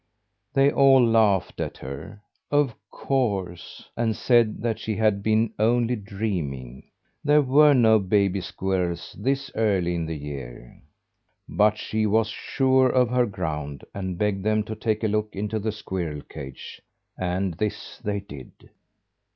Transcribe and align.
They 0.55 0.71
all 0.71 1.05
laughed 1.05 1.61
at 1.61 1.77
her, 1.77 2.23
of 2.49 2.73
course, 2.89 3.87
and 3.95 4.15
said 4.15 4.63
that 4.63 4.79
she 4.79 4.95
had 4.95 5.21
been 5.21 5.53
only 5.59 5.95
dreaming. 5.95 6.89
There 7.23 7.43
were 7.43 7.75
no 7.75 7.99
baby 7.99 8.41
squirrels 8.41 9.15
this 9.19 9.51
early 9.53 9.93
in 9.93 10.07
the 10.07 10.17
year. 10.17 10.81
But 11.47 11.77
she 11.77 12.07
was 12.07 12.29
sure 12.29 12.89
of 12.89 13.11
her 13.11 13.27
ground, 13.27 13.83
and 13.93 14.17
begged 14.17 14.43
them 14.43 14.63
to 14.63 14.75
take 14.75 15.03
a 15.03 15.07
look 15.07 15.35
into 15.35 15.59
the 15.59 15.71
squirrel 15.71 16.21
cage 16.27 16.81
and 17.15 17.53
this 17.53 17.99
they 18.03 18.21
did. 18.21 18.71